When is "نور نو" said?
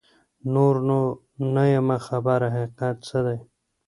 0.53-0.99